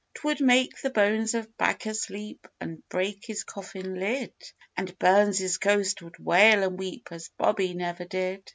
'Twould 0.15 0.41
make 0.41 0.81
the 0.81 0.89
bones 0.89 1.35
of 1.35 1.55
Bacchus 1.59 2.09
leap 2.09 2.47
an' 2.59 2.81
break 2.89 3.23
his 3.27 3.43
coffin 3.43 3.99
lid; 3.99 4.33
And 4.75 4.97
Burns's 4.97 5.59
ghost 5.59 6.01
would 6.01 6.17
wail 6.17 6.63
an' 6.63 6.75
weep 6.75 7.09
as 7.11 7.29
Bobby 7.37 7.75
never 7.75 8.05
did. 8.05 8.49